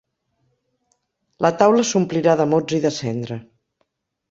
La 1.47 1.51
taula 1.59 1.85
s'omplirà 1.91 2.35
de 2.41 2.49
mots 2.55 2.77
i 2.81 2.83
de 2.89 2.95
cendra. 2.99 3.41